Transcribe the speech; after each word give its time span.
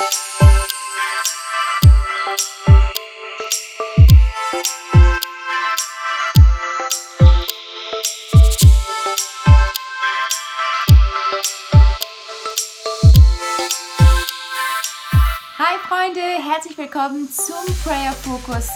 Hi 0.00 0.06
Freunde, 15.86 16.20
herzlich 16.20 16.78
willkommen 16.78 17.28
zum 17.30 17.56
Prayer 17.84 18.12
Focus. 18.12 18.70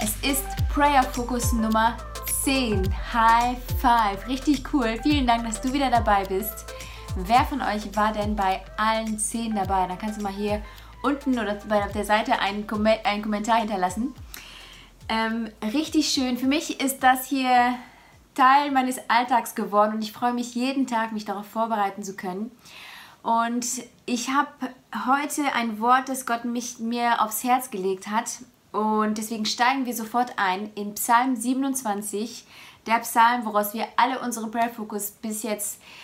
Es 0.00 0.14
ist 0.22 0.46
Prayer 0.72 1.02
Focus 1.02 1.52
Nummer 1.52 1.98
10. 2.42 2.88
High 3.12 3.58
Five. 3.82 4.26
Richtig 4.28 4.64
cool. 4.72 4.98
Vielen 5.02 5.26
Dank, 5.26 5.44
dass 5.44 5.60
du 5.60 5.74
wieder 5.74 5.90
dabei 5.90 6.24
bist. 6.24 6.73
Wer 7.16 7.44
von 7.44 7.62
euch 7.62 7.94
war 7.94 8.12
denn 8.12 8.34
bei 8.34 8.60
allen 8.76 9.20
10 9.20 9.54
dabei? 9.54 9.86
Dann 9.86 9.98
kannst 9.98 10.18
du 10.18 10.22
mal 10.22 10.32
hier 10.32 10.60
unten 11.00 11.38
oder 11.38 11.56
auf 11.56 11.92
der 11.92 12.04
Seite 12.04 12.40
einen, 12.40 12.66
Kom 12.66 12.84
einen 12.86 13.22
Kommentar 13.22 13.58
hinterlassen. 13.58 14.12
Ähm, 15.08 15.48
richtig 15.72 16.08
schön. 16.08 16.36
Für 16.36 16.48
mich 16.48 16.80
ist 16.80 17.04
das 17.04 17.26
hier 17.26 17.74
Teil 18.34 18.72
meines 18.72 18.98
Alltags 19.08 19.54
geworden 19.54 19.94
und 19.94 20.02
ich 20.02 20.10
freue 20.10 20.32
mich 20.32 20.56
jeden 20.56 20.88
Tag, 20.88 21.12
mich 21.12 21.24
darauf 21.24 21.46
vorbereiten 21.46 22.02
zu 22.02 22.16
können. 22.16 22.50
Und 23.22 23.64
ich 24.06 24.30
habe 24.30 24.48
heute 25.06 25.54
ein 25.54 25.78
Wort, 25.78 26.08
das 26.08 26.26
Gott 26.26 26.44
mich, 26.44 26.80
mir 26.80 27.22
aufs 27.22 27.44
Herz 27.44 27.70
gelegt 27.70 28.08
hat. 28.08 28.38
Und 28.72 29.18
deswegen 29.18 29.46
steigen 29.46 29.86
wir 29.86 29.94
sofort 29.94 30.32
ein 30.36 30.68
in 30.74 30.94
Psalm 30.96 31.36
27, 31.36 32.44
der 32.88 32.98
Psalm, 32.98 33.44
woraus 33.44 33.72
wir 33.72 33.86
alle 33.96 34.18
unsere 34.18 34.48
Prayer 34.48 34.70
Focus 34.70 35.12
bis 35.22 35.44
jetzt 35.44 35.80
äh, 35.80 36.03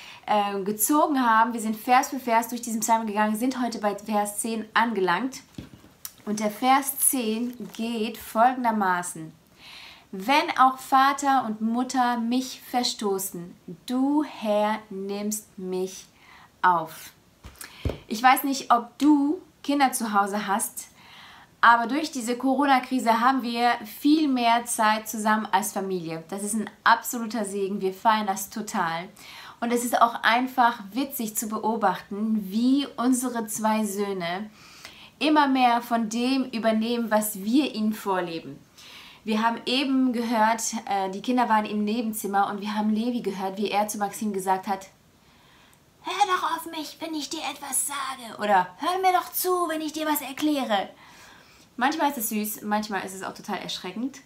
gezogen 0.65 1.27
haben. 1.27 1.53
Wir 1.53 1.61
sind 1.61 1.77
Vers 1.77 2.11
für 2.11 2.21
Vers 2.21 2.49
durch 2.49 2.63
diesen 2.63 2.81
Psalm 2.81 3.07
gegangen, 3.07 3.37
sind 3.37 3.61
heute 3.61 3.79
bei 3.79 3.97
Vers 3.97 4.39
10 4.39 4.65
angelangt. 4.75 5.41
Und 6.25 6.41
der 6.41 6.51
Vers 6.51 6.99
10 7.11 7.71
geht 7.77 8.17
folgendermaßen. 8.17 9.33
Wenn 10.13 10.59
auch 10.59 10.79
Vater 10.79 11.45
und 11.47 11.61
Mutter 11.61 12.19
mich 12.19 12.63
verstoßen, 12.69 13.55
du 13.87 14.25
Herr 14.25 14.79
nimmst 14.91 15.57
mich 15.59 16.07
auf. 16.63 17.13
Ich 18.09 18.23
weiß 18.23 18.45
nicht, 18.45 18.73
ob 18.73 18.99
du 18.99 19.41
Kinder 19.63 19.93
zu 19.93 20.13
Hause 20.13 20.47
hast, 20.47 20.89
aber 21.61 21.87
durch 21.87 22.11
diese 22.11 22.37
Corona-Krise 22.37 23.21
haben 23.21 23.43
wir 23.43 23.73
viel 23.85 24.29
mehr 24.29 24.65
Zeit 24.65 25.09
zusammen 25.09 25.47
als 25.53 25.73
Familie. 25.73 26.25
Das 26.29 26.43
ist 26.43 26.55
ein 26.55 26.71
absoluter 26.85 27.45
Segen. 27.45 27.81
Wir 27.81 27.93
feiern 27.93 28.27
das 28.27 28.51
total. 28.51 29.09
Und 29.61 29.73
es 29.73 29.85
ist 29.85 30.01
auch 30.01 30.23
einfach 30.23 30.81
witzig 30.93 31.37
zu 31.37 31.49
beobachten, 31.49 32.51
wie 32.51 32.87
unsere 32.97 33.47
zwei 33.47 33.85
Söhne 33.85 34.51
immer 35.19 35.49
mehr 35.49 35.83
von 35.83 36.09
dem 36.09 36.45
übernehmen, 36.45 37.11
was 37.11 37.43
wir 37.43 37.75
ihnen 37.75 37.93
vorleben. 37.93 38.59
Wir 39.23 39.43
haben 39.43 39.61
eben 39.67 40.15
gehört, 40.15 40.63
äh, 40.87 41.11
die 41.11 41.21
Kinder 41.21 41.49
waren 41.51 41.67
im 41.67 41.85
Nebenzimmer 41.85 42.49
und 42.51 42.63
wir 42.63 42.75
haben 42.75 42.89
Levi 42.89 43.21
gehört, 43.21 43.59
wie 43.59 43.71
er 43.71 43.87
zu 43.87 43.99
Maxim 43.99 44.33
gesagt 44.33 44.67
hat, 44.67 44.87
hör 46.03 46.27
doch 46.27 46.57
auf 46.57 46.67
mich, 46.71 46.97
wenn 47.01 47.15
ich 47.15 47.29
dir 47.29 47.41
etwas 47.41 47.87
sage. 47.87 48.39
Oder 48.43 48.69
hör 48.79 48.99
mir 49.03 49.13
doch 49.13 49.31
zu, 49.31 49.69
wenn 49.69 49.83
ich 49.83 49.93
dir 49.93 50.07
was 50.07 50.23
erkläre. 50.23 50.89
Manchmal 51.77 52.11
ist 52.11 52.19
es 52.19 52.29
süß, 52.31 52.63
manchmal 52.63 53.05
ist 53.05 53.15
es 53.15 53.23
auch 53.23 53.35
total 53.35 53.59
erschreckend. 53.59 54.21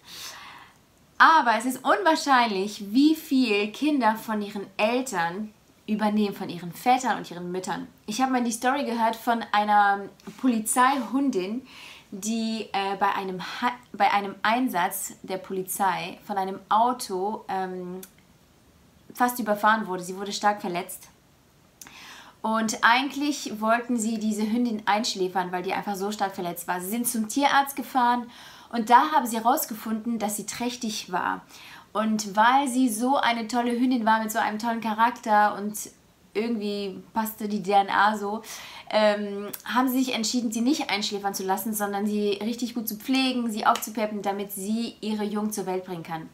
Aber 1.19 1.57
es 1.59 1.65
ist 1.65 1.84
unwahrscheinlich, 1.84 2.93
wie 2.93 3.15
viel 3.15 3.70
Kinder 3.73 4.17
von 4.17 4.43
ihren 4.43 4.67
Eltern 4.77 5.53
übernehmen, 5.87 6.34
von 6.34 6.48
ihren 6.48 6.73
Vätern 6.73 7.19
und 7.19 7.31
ihren 7.31 7.53
Müttern. 7.53 7.87
Ich 8.07 8.20
habe 8.20 8.33
mal 8.33 8.43
die 8.43 8.53
Story 8.53 8.84
gehört 8.84 9.17
von 9.17 9.45
einer 9.53 10.01
Polizeihundin, 10.39 11.67
die 12.11 12.69
äh, 12.73 12.97
bei, 12.98 13.12
einem 13.15 13.41
bei 13.92 14.11
einem 14.12 14.35
Einsatz 14.42 15.15
der 15.23 15.39
Polizei 15.39 16.19
von 16.25 16.39
einem 16.39 16.58
Auto 16.69 17.45
ähm, 17.48 18.01
fast 19.13 19.39
überfahren 19.39 19.86
wurde. 19.86 20.02
Sie 20.02 20.17
wurde 20.17 20.33
stark 20.33 20.61
verletzt 20.61 21.08
und 22.45 22.79
eigentlich 22.83 23.61
wollten 23.61 23.96
sie 23.96 24.19
diese 24.19 24.42
Hündin 24.42 24.83
einschläfern, 24.86 25.51
weil 25.51 25.63
die 25.63 25.73
einfach 25.73 25.96
so 25.96 26.13
stark 26.13 26.35
verletzt 26.35 26.69
war. 26.69 26.81
Sie 26.81 26.91
sind 26.91 27.08
zum 27.08 27.29
Tierarzt 27.29 27.75
gefahren 27.75 28.31
und 28.74 28.90
da 28.90 29.12
haben 29.12 29.24
sie 29.24 29.36
herausgefunden, 29.36 30.18
dass 30.18 30.36
sie 30.36 30.46
trächtig 30.46 31.12
war. 31.12 31.42
Und 31.92 32.35
weil 32.35 32.67
sie 32.67 32.89
so 32.89 33.17
eine 33.17 33.46
tolle 33.46 33.70
Hündin 33.70 34.05
war 34.05 34.20
mit 34.20 34.33
so 34.33 34.40
einem 34.40 34.58
tollen 34.58 34.80
Charakter 34.80 35.57
und 35.57 35.74
irgendwie 36.35 37.01
passte 37.13 37.46
die 37.46 37.63
DNA 37.63 38.18
so, 38.18 38.42
ähm, 38.90 39.46
haben 39.64 39.89
sie 39.89 40.01
sich 40.01 40.13
entschieden, 40.13 40.51
sie 40.51 40.61
nicht 40.61 40.90
einschläfern 40.90 41.34
zu 41.34 41.45
lassen, 41.45 41.73
sondern 41.73 42.05
sie 42.05 42.30
richtig 42.42 42.74
gut 42.74 42.89
zu 42.89 42.96
pflegen, 42.96 43.48
sie 43.48 43.64
aufzupeppen, 43.64 44.23
damit 44.23 44.51
sie 44.51 44.96
ihre 45.01 45.23
Jungen 45.23 45.52
zur 45.52 45.67
Welt 45.67 45.84
bringen 45.84 46.02
kann. 46.02 46.29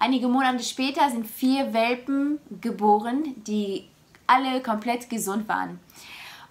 Einige 0.00 0.26
Monate 0.26 0.64
später 0.64 1.08
sind 1.10 1.28
vier 1.28 1.72
Welpen 1.72 2.40
geboren, 2.60 3.36
die 3.46 3.88
alle 4.26 4.60
komplett 4.60 5.08
gesund 5.08 5.46
waren. 5.46 5.78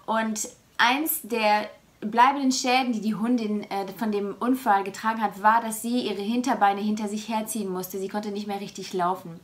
Und 0.06 0.48
eins 0.78 1.20
der 1.22 1.68
bleibenden 2.10 2.52
Schäden, 2.52 2.92
die 2.92 3.00
die 3.00 3.14
Hundin 3.14 3.62
äh, 3.70 3.86
von 3.96 4.12
dem 4.12 4.34
Unfall 4.38 4.84
getragen 4.84 5.22
hat, 5.22 5.42
war, 5.42 5.60
dass 5.60 5.82
sie 5.82 6.00
ihre 6.00 6.22
Hinterbeine 6.22 6.80
hinter 6.80 7.08
sich 7.08 7.28
herziehen 7.28 7.70
musste. 7.70 7.98
Sie 7.98 8.08
konnte 8.08 8.30
nicht 8.30 8.46
mehr 8.46 8.60
richtig 8.60 8.92
laufen. 8.92 9.40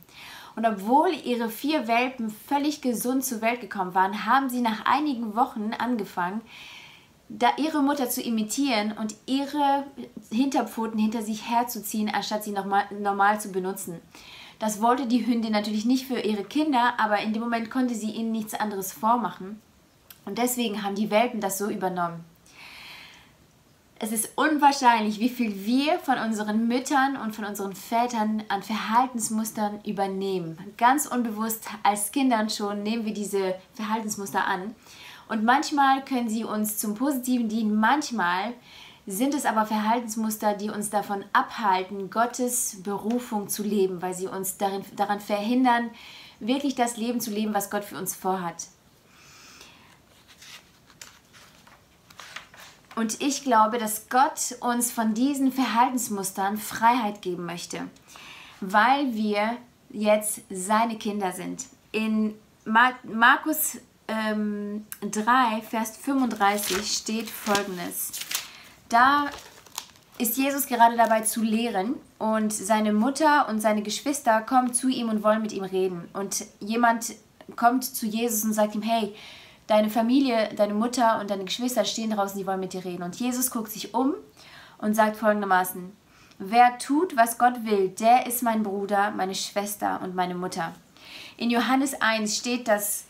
Und 0.55 0.65
obwohl 0.65 1.09
ihre 1.23 1.49
vier 1.49 1.87
Welpen 1.87 2.29
völlig 2.29 2.81
gesund 2.81 3.23
zur 3.23 3.41
Welt 3.41 3.61
gekommen 3.61 3.95
waren, 3.95 4.25
haben 4.25 4.49
sie 4.49 4.61
nach 4.61 4.85
einigen 4.85 5.35
Wochen 5.35 5.71
angefangen, 5.77 6.41
da 7.29 7.47
ihre 7.57 7.81
Mutter 7.81 8.09
zu 8.09 8.21
imitieren 8.21 8.91
und 8.91 9.15
ihre 9.25 9.85
Hinterpfoten 10.31 10.99
hinter 10.99 11.21
sich 11.21 11.49
herzuziehen, 11.49 12.11
anstatt 12.13 12.43
sie 12.43 12.51
nochmal 12.51 12.83
normal 12.99 13.39
zu 13.39 13.51
benutzen. 13.51 14.01
Das 14.59 14.81
wollte 14.81 15.07
die 15.07 15.25
Hündin 15.25 15.53
natürlich 15.53 15.85
nicht 15.85 16.05
für 16.05 16.19
ihre 16.19 16.43
Kinder, 16.43 16.93
aber 16.99 17.19
in 17.19 17.33
dem 17.33 17.41
Moment 17.41 17.71
konnte 17.71 17.95
sie 17.95 18.11
ihnen 18.11 18.31
nichts 18.31 18.53
anderes 18.53 18.91
vormachen. 18.91 19.61
Und 20.25 20.37
deswegen 20.37 20.83
haben 20.83 20.95
die 20.95 21.09
Welpen 21.09 21.39
das 21.39 21.57
so 21.57 21.69
übernommen. 21.69 22.23
Es 24.03 24.11
ist 24.11 24.31
unwahrscheinlich, 24.35 25.19
wie 25.19 25.29
viel 25.29 25.63
wir 25.63 25.99
von 25.99 26.17
unseren 26.17 26.67
Müttern 26.67 27.17
und 27.17 27.35
von 27.35 27.45
unseren 27.45 27.75
Vätern 27.75 28.43
an 28.47 28.63
Verhaltensmustern 28.63 29.79
übernehmen. 29.85 30.57
Ganz 30.75 31.05
unbewusst 31.05 31.67
als 31.83 32.11
Kindern 32.11 32.49
schon 32.49 32.81
nehmen 32.81 33.05
wir 33.05 33.13
diese 33.13 33.53
Verhaltensmuster 33.75 34.43
an. 34.43 34.73
Und 35.29 35.43
manchmal 35.43 36.03
können 36.03 36.29
sie 36.29 36.43
uns 36.43 36.79
zum 36.79 36.95
Positiven 36.95 37.47
dienen, 37.47 37.79
manchmal 37.79 38.53
sind 39.05 39.35
es 39.35 39.45
aber 39.45 39.67
Verhaltensmuster, 39.67 40.55
die 40.55 40.71
uns 40.71 40.89
davon 40.89 41.23
abhalten, 41.31 42.09
Gottes 42.09 42.81
Berufung 42.81 43.49
zu 43.49 43.61
leben, 43.61 44.01
weil 44.01 44.15
sie 44.15 44.25
uns 44.25 44.57
darin, 44.57 44.83
daran 44.95 45.19
verhindern, 45.19 45.91
wirklich 46.39 46.73
das 46.73 46.97
Leben 46.97 47.21
zu 47.21 47.29
leben, 47.29 47.53
was 47.53 47.69
Gott 47.69 47.83
für 47.83 47.99
uns 47.99 48.15
vorhat. 48.15 48.65
Und 52.95 53.21
ich 53.21 53.43
glaube, 53.43 53.77
dass 53.77 54.09
Gott 54.09 54.55
uns 54.59 54.91
von 54.91 55.13
diesen 55.13 55.51
Verhaltensmustern 55.51 56.57
Freiheit 56.57 57.21
geben 57.21 57.45
möchte, 57.45 57.87
weil 58.59 59.13
wir 59.13 59.57
jetzt 59.89 60.41
seine 60.49 60.97
Kinder 60.97 61.31
sind. 61.31 61.65
In 61.91 62.35
Markus 62.65 63.77
ähm, 64.07 64.85
3, 65.01 65.61
Vers 65.61 65.97
35 65.97 66.85
steht 66.85 67.29
folgendes. 67.29 68.11
Da 68.89 69.27
ist 70.17 70.37
Jesus 70.37 70.67
gerade 70.67 70.97
dabei 70.97 71.21
zu 71.21 71.41
lehren 71.41 71.95
und 72.19 72.53
seine 72.53 72.93
Mutter 72.93 73.47
und 73.49 73.61
seine 73.61 73.81
Geschwister 73.81 74.41
kommen 74.41 74.73
zu 74.73 74.89
ihm 74.89 75.09
und 75.09 75.23
wollen 75.23 75.41
mit 75.41 75.53
ihm 75.53 75.63
reden. 75.63 76.07
Und 76.13 76.45
jemand 76.59 77.15
kommt 77.55 77.83
zu 77.83 78.05
Jesus 78.05 78.43
und 78.43 78.53
sagt 78.53 78.75
ihm, 78.75 78.81
hey, 78.81 79.15
deine 79.71 79.89
Familie, 79.89 80.49
deine 80.53 80.73
Mutter 80.73 81.21
und 81.21 81.29
deine 81.29 81.45
Geschwister 81.45 81.85
stehen 81.85 82.11
draußen, 82.11 82.37
die 82.37 82.45
wollen 82.45 82.59
mit 82.59 82.73
dir 82.73 82.83
reden. 82.83 83.03
Und 83.03 83.15
Jesus 83.15 83.51
guckt 83.51 83.71
sich 83.71 83.93
um 83.93 84.15
und 84.79 84.95
sagt 84.95 85.15
folgendermaßen, 85.15 85.95
wer 86.39 86.77
tut, 86.77 87.15
was 87.15 87.37
Gott 87.37 87.63
will, 87.63 87.87
der 87.87 88.27
ist 88.27 88.43
mein 88.43 88.63
Bruder, 88.63 89.11
meine 89.11 89.33
Schwester 89.33 90.01
und 90.03 90.13
meine 90.13 90.35
Mutter. 90.35 90.73
In 91.37 91.49
Johannes 91.49 92.01
1 92.01 92.35
steht, 92.35 92.67
dass 92.67 93.05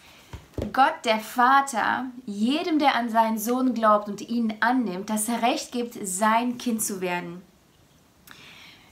Gott, 0.72 0.94
der 1.04 1.20
Vater, 1.20 2.06
jedem, 2.28 2.78
der 2.78 2.94
an 2.94 3.10
seinen 3.10 3.40
Sohn 3.40 3.74
glaubt 3.74 4.08
und 4.08 4.22
ihn 4.22 4.54
annimmt, 4.60 5.10
das 5.10 5.30
Recht 5.30 5.72
gibt, 5.72 5.98
sein 6.04 6.60
Kind 6.60 6.84
zu 6.84 7.02
werden. 7.02 7.42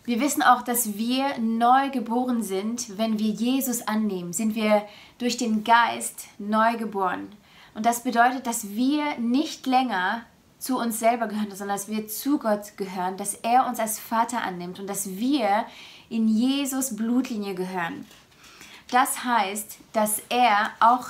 Wir 0.05 0.19
wissen 0.19 0.41
auch, 0.41 0.63
dass 0.63 0.97
wir 0.97 1.37
neu 1.37 1.91
geboren 1.91 2.41
sind, 2.41 2.97
wenn 2.97 3.19
wir 3.19 3.29
Jesus 3.29 3.87
annehmen, 3.87 4.33
sind 4.33 4.55
wir 4.55 4.87
durch 5.19 5.37
den 5.37 5.63
Geist 5.63 6.25
neu 6.39 6.77
geboren. 6.77 7.27
Und 7.73 7.85
das 7.85 8.03
bedeutet, 8.03 8.47
dass 8.47 8.69
wir 8.69 9.17
nicht 9.17 9.65
länger 9.65 10.23
zu 10.57 10.77
uns 10.77 10.99
selber 10.99 11.27
gehören, 11.27 11.49
sondern 11.51 11.77
dass 11.77 11.87
wir 11.87 12.07
zu 12.07 12.37
Gott 12.37 12.77
gehören, 12.77 13.17
dass 13.17 13.33
er 13.33 13.65
uns 13.67 13.79
als 13.79 13.97
Vater 13.97 14.43
annimmt 14.43 14.79
und 14.79 14.87
dass 14.87 15.09
wir 15.17 15.65
in 16.09 16.27
Jesus 16.27 16.95
Blutlinie 16.95 17.55
gehören. 17.55 18.05
Das 18.91 19.23
heißt, 19.23 19.77
dass 19.93 20.21
er 20.29 20.71
auch 20.79 21.07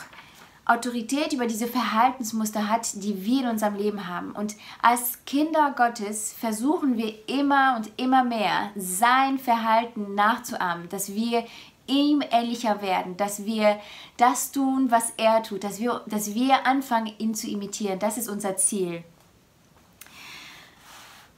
Autorität 0.69 1.33
über 1.33 1.47
diese 1.47 1.65
Verhaltensmuster 1.65 2.69
hat, 2.69 3.01
die 3.01 3.25
wir 3.25 3.41
in 3.41 3.47
unserem 3.47 3.75
Leben 3.75 4.07
haben. 4.07 4.33
Und 4.33 4.55
als 4.83 5.25
Kinder 5.25 5.73
Gottes 5.75 6.31
versuchen 6.39 6.95
wir 6.95 7.27
immer 7.27 7.75
und 7.75 7.89
immer 7.97 8.23
mehr, 8.23 8.69
sein 8.75 9.39
Verhalten 9.39 10.13
nachzuahmen, 10.13 10.87
dass 10.89 11.15
wir 11.15 11.43
ihm 11.89 12.21
ähnlicher 12.31 12.81
werden, 12.81 13.17
dass 13.17 13.45
wir 13.45 13.79
das 14.17 14.51
tun, 14.51 14.91
was 14.91 15.13
er 15.17 15.43
tut, 15.43 15.63
dass 15.63 15.79
wir, 15.79 16.01
dass 16.05 16.33
wir 16.33 16.65
anfangen, 16.65 17.11
ihn 17.17 17.33
zu 17.33 17.49
imitieren. 17.49 17.99
Das 17.99 18.17
ist 18.17 18.29
unser 18.29 18.55
Ziel. 18.55 19.03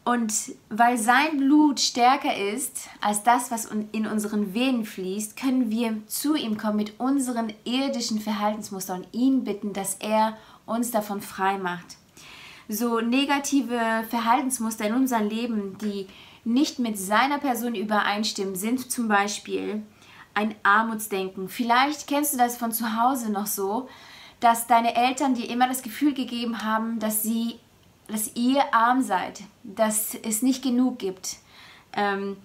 Und 0.03 0.33
weil 0.69 0.97
sein 0.97 1.37
Blut 1.37 1.79
stärker 1.79 2.35
ist 2.35 2.89
als 3.01 3.21
das, 3.21 3.51
was 3.51 3.69
in 3.91 4.07
unseren 4.07 4.53
Venen 4.53 4.83
fließt, 4.83 5.37
können 5.37 5.69
wir 5.69 5.95
zu 6.07 6.35
ihm 6.35 6.57
kommen 6.57 6.77
mit 6.77 6.99
unseren 6.99 7.53
irdischen 7.65 8.19
Verhaltensmustern 8.19 9.03
und 9.03 9.13
ihn 9.13 9.43
bitten, 9.43 9.73
dass 9.73 9.95
er 9.95 10.37
uns 10.65 10.89
davon 10.89 11.21
frei 11.21 11.59
macht. 11.59 11.97
So 12.67 12.99
negative 12.99 14.03
Verhaltensmuster 14.09 14.87
in 14.87 14.95
unserem 14.95 15.29
Leben, 15.29 15.77
die 15.77 16.07
nicht 16.43 16.79
mit 16.79 16.97
seiner 16.97 17.37
Person 17.37 17.75
übereinstimmen, 17.75 18.55
sind 18.55 18.91
zum 18.91 19.07
Beispiel 19.07 19.83
ein 20.33 20.55
Armutsdenken. 20.63 21.49
Vielleicht 21.49 22.07
kennst 22.07 22.33
du 22.33 22.37
das 22.37 22.57
von 22.57 22.71
zu 22.71 23.01
Hause 23.01 23.31
noch 23.31 23.47
so, 23.47 23.89
dass 24.39 24.67
deine 24.67 24.95
Eltern 24.95 25.35
dir 25.35 25.49
immer 25.49 25.67
das 25.67 25.81
Gefühl 25.81 26.13
gegeben 26.13 26.63
haben, 26.63 26.99
dass 26.99 27.23
sie 27.23 27.59
dass 28.11 28.35
ihr 28.35 28.73
arm 28.73 29.01
seid, 29.01 29.41
dass 29.63 30.15
es 30.15 30.41
nicht 30.41 30.61
genug 30.61 30.99
gibt. 30.99 31.37
Ähm, 31.93 32.37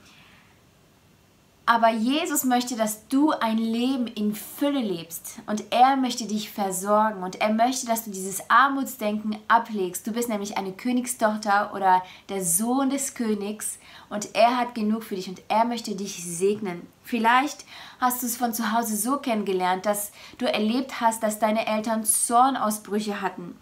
aber 1.69 1.91
Jesus 1.91 2.45
möchte, 2.45 2.77
dass 2.77 3.09
du 3.09 3.33
ein 3.33 3.59
Leben 3.59 4.07
in 4.07 4.37
Fülle 4.37 4.81
lebst. 4.81 5.41
Und 5.47 5.65
er 5.73 5.97
möchte 5.97 6.27
dich 6.27 6.49
versorgen. 6.51 7.25
Und 7.25 7.41
er 7.41 7.53
möchte, 7.53 7.87
dass 7.87 8.05
du 8.05 8.13
dieses 8.13 8.49
Armutsdenken 8.49 9.37
ablegst. 9.49 10.07
Du 10.07 10.13
bist 10.13 10.29
nämlich 10.29 10.57
eine 10.57 10.73
Königstochter 10.73 11.73
oder 11.75 12.03
der 12.29 12.45
Sohn 12.45 12.89
des 12.89 13.15
Königs. 13.15 13.81
Und 14.09 14.37
er 14.37 14.57
hat 14.57 14.77
genug 14.77 15.03
für 15.03 15.17
dich. 15.17 15.29
Und 15.29 15.43
er 15.49 15.65
möchte 15.65 15.97
dich 15.97 16.25
segnen. 16.25 16.87
Vielleicht 17.03 17.65
hast 18.01 18.23
du 18.23 18.27
es 18.27 18.37
von 18.37 18.55
zu 18.55 18.71
Hause 18.71 18.97
so 18.97 19.17
kennengelernt, 19.19 19.87
dass 19.87 20.13
du 20.39 20.47
erlebt 20.47 21.01
hast, 21.01 21.25
dass 21.25 21.41
deine 21.41 21.67
Eltern 21.67 22.05
Zornausbrüche 22.05 23.21
hatten 23.21 23.57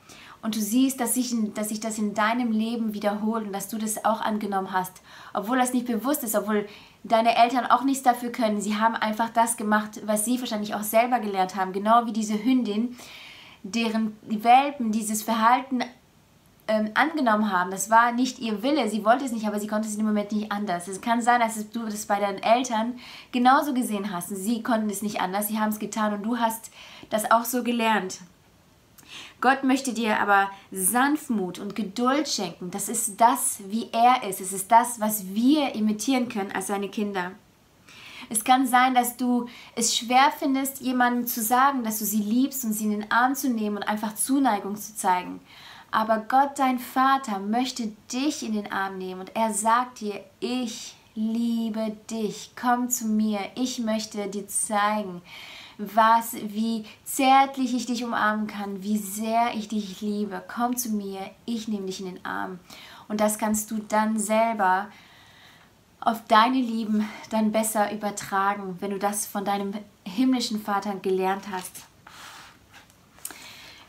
und 0.45 0.55
du 0.57 0.61
siehst, 0.61 1.01
dass 1.01 1.15
sich, 1.15 1.35
dass 1.55 1.71
sich 1.71 1.81
das 1.81 1.99
in 1.99 2.13
deinem 2.13 2.53
Leben 2.53 2.93
wiederholt 2.93 3.47
und 3.47 3.53
dass 3.55 3.69
du 3.69 3.79
das 3.79 4.05
auch 4.05 4.21
angenommen 4.21 4.73
hast, 4.73 5.01
obwohl 5.33 5.57
das 5.57 5.73
nicht 5.73 5.87
bewusst 5.87 6.23
ist, 6.23 6.37
obwohl 6.37 6.69
deine 7.03 7.35
Eltern 7.35 7.65
auch 7.65 7.83
nichts 7.83 8.03
dafür 8.03 8.31
können. 8.31 8.61
Sie 8.61 8.77
haben 8.77 8.95
einfach 8.95 9.31
das 9.31 9.57
gemacht, 9.57 10.03
was 10.05 10.27
sie 10.27 10.39
wahrscheinlich 10.39 10.75
auch 10.75 10.83
selber 10.83 11.19
gelernt 11.19 11.57
haben, 11.57 11.73
genau 11.73 12.05
wie 12.05 12.13
diese 12.13 12.45
Hündin, 12.45 12.95
deren 13.63 14.19
Welpen 14.29 14.93
dieses 14.93 15.23
Verhalten 15.23 15.81
ähm, 16.69 16.91
angenommen 16.93 17.51
haben. 17.51 17.71
Das 17.71 17.89
war 17.89 18.13
nicht 18.13 18.39
ihr 18.39 18.63
Wille, 18.63 18.91
sie 18.91 19.03
wollte 19.03 19.25
es 19.25 19.33
nicht, 19.33 19.47
aber 19.47 19.59
sie 19.59 19.67
konnte 19.67 19.89
es 19.89 19.97
dem 19.97 20.05
Moment 20.05 20.31
nicht 20.31 20.53
anders. 20.53 20.89
Es 20.89 21.01
kann 21.01 21.23
sein, 21.23 21.41
dass 21.41 21.71
du 21.71 21.87
das 21.87 22.05
bei 22.05 22.21
deinen 22.21 22.43
Eltern 22.43 22.97
genauso 23.33 23.73
gesehen 23.73 24.13
hast. 24.13 24.29
Sie 24.29 24.63
konnten 24.63 24.91
es 24.91 25.01
nicht 25.01 25.23
anders, 25.23 25.49
sie 25.49 25.59
haben 25.59 25.71
es 25.71 25.79
getan 25.79 26.13
und 26.13 26.23
du 26.23 26.37
hast 26.37 26.71
das 27.09 27.31
auch 27.31 27.47
so 27.47 27.63
gelernt. 27.63 28.19
Gott 29.45 29.63
möchte 29.63 29.93
dir 29.93 30.21
aber 30.21 30.49
Sanftmut 30.73 31.59
und 31.59 31.77
Geduld 31.77 32.31
schenken. 32.31 32.71
Das 32.71 32.89
ist 32.89 33.21
das, 33.21 33.59
wie 33.69 33.91
er 33.93 34.27
ist. 34.27 34.41
Es 34.41 34.55
ist 34.55 34.73
das, 34.73 35.01
was 35.01 35.35
wir 35.35 35.75
imitieren 35.75 36.31
können 36.31 36.51
als 36.51 36.69
seine 36.69 36.89
Kinder. 36.89 37.33
Es 38.31 38.43
kann 38.43 38.67
sein, 38.67 38.95
dass 38.95 39.19
du 39.19 39.47
es 39.77 39.95
schwer 39.95 40.33
findest, 40.39 40.81
jemandem 40.81 41.27
zu 41.27 41.43
sagen, 41.43 41.85
dass 41.85 41.99
du 41.99 42.07
sie 42.07 42.23
liebst 42.23 42.65
und 42.65 42.73
sie 42.73 42.85
in 42.85 42.93
den 42.93 43.11
Arm 43.11 43.35
zu 43.35 43.51
nehmen 43.51 43.77
und 43.77 43.83
einfach 43.83 44.15
Zuneigung 44.15 44.77
zu 44.77 44.97
zeigen. 44.97 45.41
Aber 45.91 46.25
Gott, 46.27 46.53
dein 46.59 46.79
Vater, 46.79 47.39
möchte 47.39 47.93
dich 48.11 48.47
in 48.47 48.55
den 48.55 48.73
Arm 48.73 48.97
nehmen 48.97 49.21
und 49.21 49.37
er 49.37 49.53
sagt 49.53 50.01
dir, 50.01 50.25
ich 50.41 50.95
liebe 51.15 51.95
dich, 52.11 52.53
komm 52.59 52.89
zu 52.89 53.09
mir, 53.09 53.41
ich 53.57 53.79
möchte 53.79 54.27
dir 54.27 54.49
zeigen, 54.49 55.21
was, 55.79 56.35
wie 56.35 56.85
zärtlich 57.05 57.75
ich 57.75 57.87
dich 57.87 58.05
umarmen 58.05 58.47
kann, 58.47 58.83
wie 58.83 58.99
sehr 58.99 59.55
ich 59.55 59.69
dich 59.69 60.01
liebe. 60.01 60.43
Komm 60.53 60.77
zu 60.77 60.91
mir, 60.91 61.31
ich 61.47 61.69
nehme 61.69 61.87
dich 61.87 62.01
in 62.01 62.07
den 62.07 62.25
Arm. 62.25 62.59
Und 63.09 63.21
das 63.21 63.39
kannst 63.39 63.71
du 63.71 63.79
dann 63.89 64.19
selber 64.19 64.89
auf 66.01 66.23
deine 66.29 66.59
Lieben 66.59 67.09
dann 67.31 67.51
besser 67.51 67.93
übertragen, 67.93 68.77
wenn 68.81 68.91
du 68.91 68.99
das 68.99 69.27
von 69.27 69.45
deinem 69.45 69.73
himmlischen 70.05 70.63
Vater 70.63 70.95
gelernt 70.97 71.45
hast. 71.51 71.85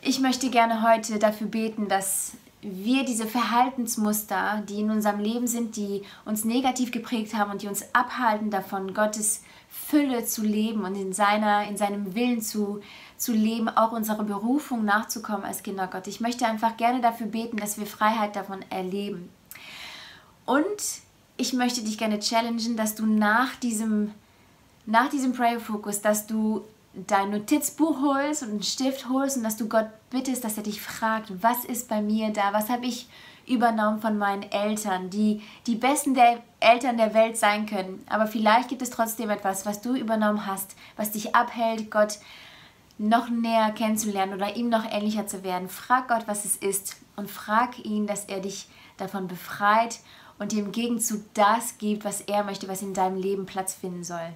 Ich 0.01 0.19
möchte 0.19 0.49
gerne 0.49 0.81
heute 0.81 1.19
dafür 1.19 1.47
beten, 1.47 1.87
dass 1.87 2.37
wir 2.61 3.05
diese 3.05 3.27
Verhaltensmuster, 3.27 4.63
die 4.67 4.79
in 4.81 4.89
unserem 4.89 5.19
Leben 5.19 5.47
sind, 5.47 5.75
die 5.75 6.03
uns 6.25 6.45
negativ 6.45 6.91
geprägt 6.91 7.35
haben 7.35 7.51
und 7.51 7.61
die 7.61 7.67
uns 7.67 7.93
abhalten 7.93 8.49
davon, 8.49 8.93
Gottes 8.93 9.43
Fülle 9.95 10.25
zu 10.25 10.44
leben 10.44 10.83
und 10.83 10.95
in, 10.95 11.13
seiner, 11.13 11.69
in 11.69 11.77
seinem 11.77 12.15
Willen 12.15 12.42
zu, 12.42 12.81
zu 13.15 13.31
leben, 13.31 13.69
auch 13.69 13.94
unserer 13.94 14.25
Berufung 14.25 14.83
nachzukommen 14.83 15.45
als 15.45 15.63
Kinder 15.63 15.88
Gott. 15.88 16.07
Ich 16.07 16.19
möchte 16.19 16.45
einfach 16.45 16.75
gerne 16.75 17.00
dafür 17.00 17.27
beten, 17.27 17.56
dass 17.56 17.80
wir 17.80 17.86
Freiheit 17.86 18.36
davon 18.36 18.59
erleben. 18.69 19.30
Und 20.45 20.65
ich 21.38 21.53
möchte 21.53 21.81
dich 21.81 21.97
gerne 21.97 22.19
challengen, 22.19 22.75
dass 22.75 22.95
du 22.95 23.06
nach 23.06 23.56
diesem, 23.56 24.12
nach 24.86 25.07
diesem 25.09 25.31
Prayer 25.31 25.62
Focus, 25.62 26.01
dass 26.01 26.27
du 26.27 26.65
dein 27.07 27.31
Notizbuch 27.31 28.01
holst 28.01 28.44
und 28.44 28.50
einen 28.50 28.63
Stift 28.63 29.09
holst 29.09 29.38
und 29.38 29.44
dass 29.44 29.57
du 29.57 29.68
Gott 29.68 29.88
bittest, 30.09 30.44
dass 30.44 30.57
er 30.57 30.63
dich 30.63 30.81
fragt, 30.81 31.31
was 31.44 31.65
ist 31.65 31.89
bei 31.89 32.01
mir 32.01 32.31
da, 32.31 32.53
was 32.53 32.69
habe 32.69 32.86
ich 32.86 33.07
übernommen 33.47 34.01
von 34.01 34.18
meinen 34.18 34.44
Eltern, 34.44 35.09
die 35.09 35.42
die 35.68 35.75
besten 35.75 36.13
der 36.13 36.42
Eltern 36.59 36.97
der 36.97 37.13
Welt 37.13 37.38
sein 37.38 37.65
können. 37.65 38.03
Aber 38.09 38.27
vielleicht 38.27 38.69
gibt 38.69 38.81
es 38.81 38.89
trotzdem 38.89 39.30
etwas, 39.30 39.65
was 39.65 39.81
du 39.81 39.95
übernommen 39.95 40.47
hast, 40.47 40.75
was 40.95 41.12
dich 41.12 41.36
abhält, 41.36 41.92
Gott 41.92 42.19
noch 42.97 43.30
näher 43.30 43.71
kennenzulernen 43.71 44.33
oder 44.33 44.56
ihm 44.56 44.69
noch 44.69 44.89
ähnlicher 44.89 45.27
zu 45.27 45.44
werden. 45.44 45.69
Frag 45.69 46.07
Gott, 46.07 46.27
was 46.27 46.45
es 46.45 46.56
ist 46.56 46.95
und 47.15 47.30
frag 47.30 47.77
ihn, 47.83 48.07
dass 48.07 48.25
er 48.25 48.39
dich 48.39 48.68
davon 48.97 49.27
befreit 49.27 50.00
und 50.39 50.51
dir 50.51 50.63
im 50.63 50.71
Gegenzug 50.71 51.21
das 51.33 51.77
gibt, 51.77 52.06
was 52.06 52.21
er 52.21 52.44
möchte, 52.44 52.68
was 52.68 52.81
in 52.81 52.94
deinem 52.94 53.18
Leben 53.18 53.45
Platz 53.45 53.74
finden 53.74 54.03
soll. 54.03 54.33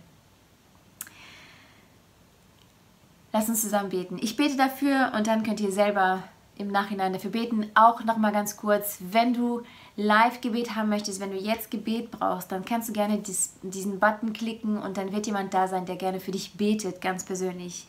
Lass 3.32 3.48
uns 3.48 3.62
zusammen 3.62 3.90
beten. 3.90 4.18
Ich 4.22 4.36
bete 4.36 4.58
dafür 4.58 5.12
und 5.16 5.28
dann 5.28 5.44
könnt 5.44 5.60
ihr 5.60 5.72
selber 5.72 6.24
im 6.58 6.68
Nachhinein 6.68 7.14
dafür 7.14 7.32
beten. 7.32 7.72
Auch 7.74 8.04
nochmal 8.04 8.32
ganz 8.32 8.58
kurz, 8.58 8.98
wenn 9.12 9.34
du 9.34 9.62
Live-Gebet 9.96 10.76
haben 10.76 10.90
möchtest, 10.90 11.20
wenn 11.20 11.32
du 11.32 11.38
jetzt 11.38 11.72
Gebet 11.72 12.12
brauchst, 12.12 12.52
dann 12.52 12.66
kannst 12.66 12.90
du 12.90 12.94
gerne 12.94 13.18
dies, 13.18 13.54
diesen 13.62 14.00
Button 14.00 14.34
klicken 14.34 14.78
und 14.78 14.98
dann 14.98 15.12
wird 15.12 15.26
jemand 15.26 15.54
da 15.54 15.68
sein, 15.68 15.86
der 15.86 15.96
gerne 15.96 16.20
für 16.20 16.32
dich 16.32 16.54
betet, 16.56 17.02
ganz 17.02 17.24
persönlich. 17.24 17.88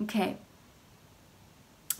Okay. 0.00 0.36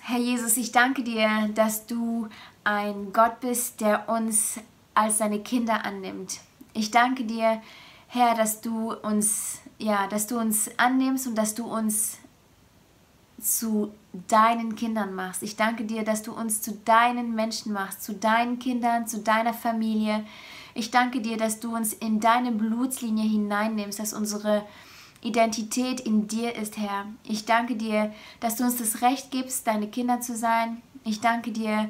Herr 0.00 0.18
Jesus, 0.18 0.56
ich 0.56 0.72
danke 0.72 1.02
dir, 1.02 1.50
dass 1.54 1.86
du 1.86 2.28
ein 2.64 3.12
Gott 3.12 3.40
bist, 3.40 3.80
der 3.80 4.08
uns 4.08 4.58
als 4.94 5.18
seine 5.18 5.40
Kinder 5.40 5.84
annimmt. 5.84 6.40
Ich 6.72 6.90
danke 6.90 7.24
dir, 7.24 7.60
Herr, 8.08 8.34
dass 8.34 8.60
du 8.60 8.92
uns 8.92 9.60
ja, 9.80 10.06
dass 10.06 10.26
du 10.26 10.38
uns 10.38 10.70
annimmst 10.78 11.26
und 11.26 11.34
dass 11.34 11.54
du 11.54 11.64
uns 11.64 12.18
zu 13.40 13.92
deinen 14.28 14.74
Kindern 14.74 15.14
machst. 15.14 15.42
Ich 15.42 15.56
danke 15.56 15.84
dir, 15.84 16.04
dass 16.04 16.22
du 16.22 16.32
uns 16.32 16.60
zu 16.62 16.72
deinen 16.84 17.34
Menschen 17.34 17.72
machst, 17.72 18.02
zu 18.02 18.14
deinen 18.14 18.58
Kindern, 18.58 19.06
zu 19.06 19.18
deiner 19.18 19.54
Familie. 19.54 20.24
Ich 20.74 20.90
danke 20.90 21.20
dir, 21.20 21.36
dass 21.36 21.60
du 21.60 21.74
uns 21.74 21.92
in 21.92 22.20
deine 22.20 22.52
Blutslinie 22.52 23.28
hineinnimmst, 23.28 23.98
dass 23.98 24.12
unsere 24.12 24.64
Identität 25.22 26.00
in 26.00 26.28
dir 26.28 26.54
ist, 26.56 26.76
Herr. 26.76 27.06
Ich 27.24 27.44
danke 27.44 27.76
dir, 27.76 28.12
dass 28.40 28.56
du 28.56 28.64
uns 28.64 28.76
das 28.76 29.02
Recht 29.02 29.30
gibst, 29.30 29.66
deine 29.66 29.88
Kinder 29.88 30.20
zu 30.20 30.36
sein. 30.36 30.82
Ich 31.04 31.20
danke 31.20 31.52
dir, 31.52 31.88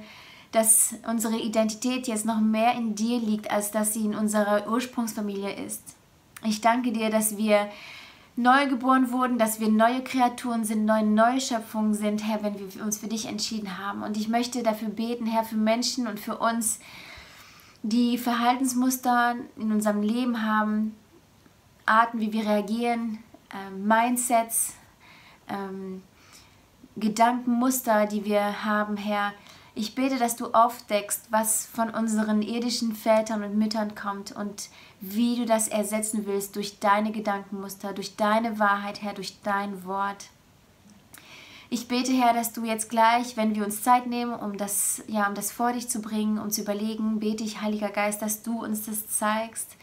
dass 0.52 0.94
unsere 1.08 1.38
Identität 1.38 2.06
jetzt 2.06 2.26
noch 2.26 2.40
mehr 2.40 2.74
in 2.74 2.94
dir 2.94 3.18
liegt, 3.18 3.50
als 3.50 3.70
dass 3.70 3.94
sie 3.94 4.04
in 4.04 4.14
unserer 4.14 4.68
Ursprungsfamilie 4.68 5.52
ist. 5.52 5.96
Ich 6.44 6.60
danke 6.60 6.92
dir, 6.92 7.10
dass 7.10 7.36
wir 7.36 7.68
neu 8.36 8.68
geboren 8.68 9.12
wurden, 9.12 9.38
dass 9.38 9.60
wir 9.60 9.68
neue 9.68 10.02
Kreaturen 10.02 10.64
sind, 10.64 10.84
neue 10.84 11.04
Neuschöpfungen 11.04 11.94
sind, 11.94 12.26
Herr, 12.26 12.42
wenn 12.42 12.58
wir 12.58 12.82
uns 12.82 12.98
für 12.98 13.08
dich 13.08 13.26
entschieden 13.26 13.78
haben. 13.78 14.02
Und 14.02 14.16
ich 14.16 14.28
möchte 14.28 14.62
dafür 14.62 14.88
beten, 14.88 15.26
Herr, 15.26 15.44
für 15.44 15.56
Menschen 15.56 16.06
und 16.06 16.18
für 16.18 16.38
uns, 16.38 16.80
die 17.82 18.18
Verhaltensmuster 18.18 19.36
in 19.56 19.72
unserem 19.72 20.02
Leben 20.02 20.44
haben, 20.44 20.94
Arten, 21.86 22.20
wie 22.20 22.32
wir 22.32 22.46
reagieren, 22.46 23.18
äh, 23.50 23.70
Mindsets, 23.70 24.74
ähm, 25.48 26.02
Gedankenmuster, 26.96 28.06
die 28.06 28.24
wir 28.24 28.64
haben, 28.64 28.96
Herr. 28.96 29.32
Ich 29.74 29.94
bete, 29.94 30.18
dass 30.18 30.36
du 30.36 30.46
aufdeckst, 30.52 31.22
was 31.30 31.66
von 31.66 31.90
unseren 31.90 32.42
irdischen 32.42 32.94
Vätern 32.94 33.44
und 33.44 33.56
Müttern 33.56 33.94
kommt 33.94 34.32
und 34.32 34.68
wie 35.00 35.36
du 35.36 35.46
das 35.46 35.68
ersetzen 35.68 36.26
willst 36.26 36.56
durch 36.56 36.80
deine 36.80 37.12
Gedankenmuster, 37.12 37.92
durch 37.92 38.16
deine 38.16 38.58
Wahrheit, 38.58 39.00
Herr, 39.02 39.14
durch 39.14 39.40
dein 39.42 39.84
Wort. 39.84 40.26
Ich 41.72 41.86
bete, 41.86 42.12
Herr, 42.12 42.34
dass 42.34 42.52
du 42.52 42.64
jetzt 42.64 42.90
gleich, 42.90 43.36
wenn 43.36 43.54
wir 43.54 43.64
uns 43.64 43.84
Zeit 43.84 44.08
nehmen, 44.08 44.34
um 44.34 44.58
das, 44.58 45.04
ja, 45.06 45.28
um 45.28 45.36
das 45.36 45.52
vor 45.52 45.72
dich 45.72 45.88
zu 45.88 46.02
bringen, 46.02 46.40
um 46.40 46.50
zu 46.50 46.62
überlegen, 46.62 47.20
bete 47.20 47.44
ich, 47.44 47.60
Heiliger 47.60 47.90
Geist, 47.90 48.22
dass 48.22 48.42
du 48.42 48.64
uns 48.64 48.86
das 48.86 49.08
zeigst, 49.08 49.76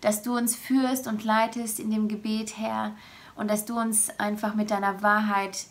dass 0.00 0.22
du 0.22 0.36
uns 0.36 0.56
führst 0.56 1.06
und 1.06 1.22
leitest 1.22 1.78
in 1.78 1.92
dem 1.92 2.08
Gebet, 2.08 2.58
Herr, 2.58 2.96
und 3.36 3.48
dass 3.48 3.64
du 3.64 3.78
uns 3.78 4.10
einfach 4.18 4.56
mit 4.56 4.72
deiner 4.72 5.00
Wahrheit, 5.00 5.66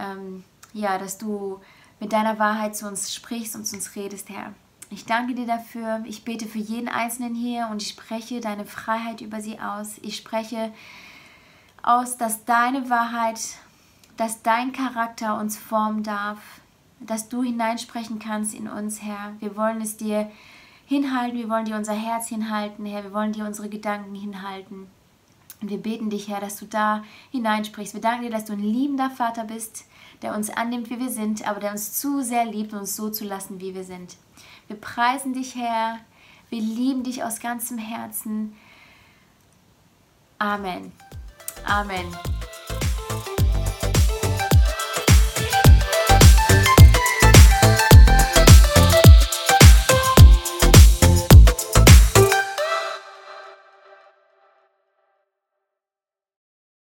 ähm, 0.00 0.42
ja, 0.72 0.98
dass 0.98 1.18
du 1.18 1.60
mit 2.02 2.12
deiner 2.12 2.40
Wahrheit 2.40 2.74
zu 2.74 2.88
uns 2.88 3.14
sprichst 3.14 3.54
und 3.54 3.64
zu 3.64 3.76
uns 3.76 3.94
redest, 3.94 4.28
Herr. 4.28 4.52
Ich 4.90 5.04
danke 5.04 5.36
dir 5.36 5.46
dafür. 5.46 6.02
Ich 6.04 6.24
bete 6.24 6.46
für 6.46 6.58
jeden 6.58 6.88
Einzelnen 6.88 7.36
hier 7.36 7.68
und 7.70 7.80
ich 7.80 7.90
spreche 7.90 8.40
deine 8.40 8.64
Freiheit 8.64 9.20
über 9.20 9.40
sie 9.40 9.60
aus. 9.60 9.98
Ich 10.02 10.16
spreche 10.16 10.72
aus, 11.80 12.16
dass 12.16 12.44
deine 12.44 12.90
Wahrheit, 12.90 13.38
dass 14.16 14.42
dein 14.42 14.72
Charakter 14.72 15.38
uns 15.38 15.56
formen 15.56 16.02
darf, 16.02 16.40
dass 16.98 17.28
du 17.28 17.44
hineinsprechen 17.44 18.18
kannst 18.18 18.52
in 18.52 18.66
uns, 18.66 19.00
Herr. 19.00 19.34
Wir 19.38 19.56
wollen 19.56 19.80
es 19.80 19.96
dir 19.96 20.28
hinhalten, 20.86 21.38
wir 21.38 21.48
wollen 21.48 21.66
dir 21.66 21.76
unser 21.76 21.94
Herz 21.94 22.26
hinhalten, 22.26 22.84
Herr. 22.84 23.04
Wir 23.04 23.14
wollen 23.14 23.32
dir 23.32 23.44
unsere 23.44 23.68
Gedanken 23.68 24.16
hinhalten. 24.16 24.88
Und 25.60 25.70
wir 25.70 25.78
beten 25.78 26.10
dich, 26.10 26.26
Herr, 26.26 26.40
dass 26.40 26.56
du 26.56 26.66
da 26.66 27.04
hineinsprichst. 27.30 27.94
Wir 27.94 28.00
danken 28.00 28.24
dir, 28.24 28.30
dass 28.30 28.46
du 28.46 28.54
ein 28.54 28.58
liebender 28.58 29.08
Vater 29.08 29.44
bist, 29.44 29.84
der 30.22 30.34
uns 30.34 30.50
annimmt, 30.50 30.90
wie 30.90 31.00
wir 31.00 31.10
sind, 31.10 31.46
aber 31.46 31.60
der 31.60 31.72
uns 31.72 31.92
zu 31.98 32.22
sehr 32.22 32.44
liebt, 32.44 32.72
uns 32.72 32.96
so 32.96 33.10
zu 33.10 33.24
lassen, 33.24 33.60
wie 33.60 33.74
wir 33.74 33.84
sind. 33.84 34.16
Wir 34.68 34.76
preisen 34.76 35.34
dich, 35.34 35.56
Herr. 35.56 35.98
Wir 36.48 36.60
lieben 36.60 37.02
dich 37.02 37.24
aus 37.24 37.40
ganzem 37.40 37.78
Herzen. 37.78 38.54
Amen. 40.38 40.92
Amen. 41.64 42.06